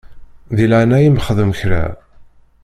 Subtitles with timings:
[0.55, 1.83] Di leɛnaya-m xdem kra.